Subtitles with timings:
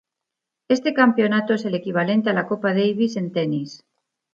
[0.67, 3.85] Este campeonato es el equivalente a la Copa Davis en tenis.